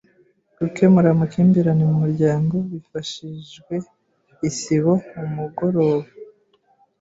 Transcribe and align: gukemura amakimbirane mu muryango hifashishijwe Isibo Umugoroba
gukemura 0.59 1.07
amakimbirane 1.11 1.83
mu 1.89 1.95
muryango 2.03 2.55
hifashishijwe 2.71 3.73
Isibo 4.49 4.93
Umugoroba 5.23 6.07